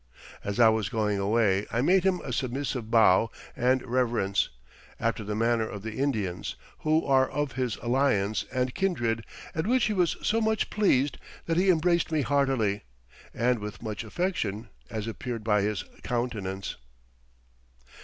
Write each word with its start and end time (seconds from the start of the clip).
As 0.43 0.59
I 0.59 0.67
was 0.69 0.89
going 0.89 1.19
away 1.19 1.67
I 1.71 1.81
made 1.81 2.03
him 2.05 2.21
a 2.23 2.33
submissive 2.33 2.89
bow 2.89 3.29
and 3.55 3.85
reverence, 3.85 4.49
after 4.99 5.23
the 5.23 5.35
manner 5.35 5.67
of 5.69 5.83
the 5.83 5.99
Indians, 5.99 6.55
who 6.79 7.05
are 7.05 7.29
of 7.29 7.51
his 7.51 7.75
Alliance 7.83 8.45
and 8.51 8.73
Kindred, 8.73 9.23
at 9.53 9.67
which 9.67 9.85
he 9.85 9.93
was 9.93 10.17
so 10.23 10.41
much 10.41 10.71
pleased, 10.71 11.19
that 11.45 11.57
he 11.57 11.69
embraced 11.69 12.11
me 12.11 12.23
heartily, 12.23 12.81
and 13.31 13.59
with 13.59 13.83
much 13.83 14.03
affection, 14.03 14.69
as 14.89 15.05
appeared 15.05 15.43
by 15.43 15.61
his 15.61 15.83
Countenance." 16.01 16.77